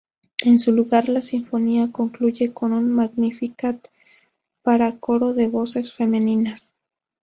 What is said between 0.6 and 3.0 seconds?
lugar, la sinfonía concluye con un